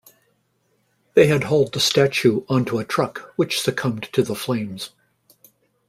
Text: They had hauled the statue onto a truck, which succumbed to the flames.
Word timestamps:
They 1.13 1.27
had 1.27 1.43
hauled 1.43 1.75
the 1.75 1.79
statue 1.79 2.43
onto 2.49 2.79
a 2.79 2.83
truck, 2.83 3.33
which 3.35 3.61
succumbed 3.61 4.09
to 4.13 4.23
the 4.23 4.33
flames. 4.33 4.89